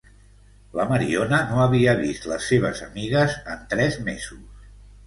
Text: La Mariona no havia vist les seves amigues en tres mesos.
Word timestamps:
La 0.79 0.85
Mariona 0.91 1.41
no 1.51 1.61
havia 1.65 1.95
vist 2.01 2.27
les 2.35 2.49
seves 2.55 2.85
amigues 2.89 3.39
en 3.55 3.65
tres 3.77 4.05
mesos. 4.11 4.71